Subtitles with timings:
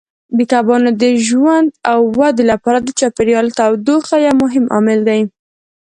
[0.37, 5.21] د کبانو د ژوند او ودې لپاره د چاپیریال تودوخه یو مهم عامل دی.